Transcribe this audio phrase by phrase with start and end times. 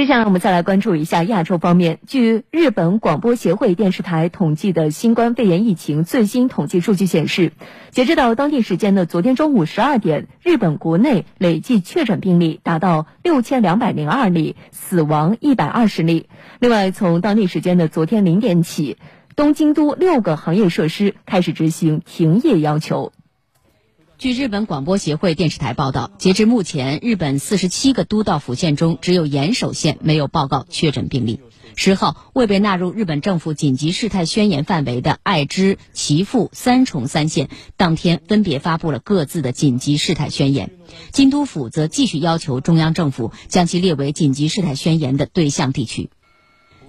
[0.00, 1.98] 接下来我们再来关注一下亚洲方面。
[2.06, 7.52] 据日本广播协会电视台统计的新冠肺炎疫情最新统计数据显示，
[7.90, 16.30] 截止到当地时间的昨天中午十二点，日本国内累计确诊病例达到六千两百零二例，死亡一百二十例。
[16.60, 18.96] 另外，从当地时间的昨天零点起，
[19.36, 23.12] 东京都六个行业设施开始执行停业要求。
[24.20, 31.40] 据日本广播协会电视台报道，截至目前，日本四十七个都道府县中，只有岩手县没有报告确诊病例。
[31.74, 40.70] 十号，未被纳入日本政府紧急事态宣言范围的爱知、岐阜、三重三县，当天分别发布了各自的紧急事态宣言。
[41.12, 46.10] 京都府则继续要求中央政府将其列为紧急事态宣言的对象地区。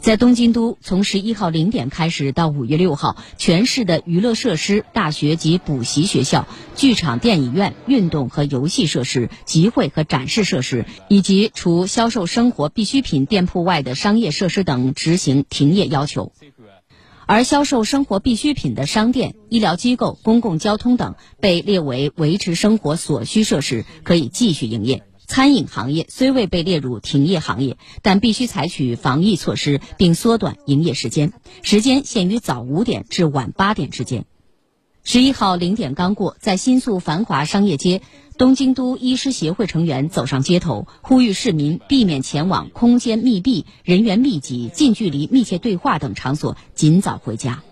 [0.02, 16.31] 在东京都，从十一号零点开始到五月六号，全市的娱乐设施、大学及补习学校、剧场、电影院、运动和游戏设施、集会和展示设施，以及除销售生活必需品店铺外的商业设施等执行停业要求。
[17.28, 25.03] 而销售生活必需品的商店、医疗机构、公共交通等被列为维持生活所需设施，可以继续营业。
[25.32, 31.32] 餐饮行业虽未被列入停业行业，但必须采取防疫措施，并缩短营业时间，
[31.64, 34.26] 时间限于早五点至晚八点之间。
[35.06, 38.02] 十一号零点刚过，在新宿繁华商业街，
[38.38, 47.64] 东京都医师协会成员走上街头，呼吁市民避免前往空间密闭、人员密集、近距离密切对话等场所，尽早回家。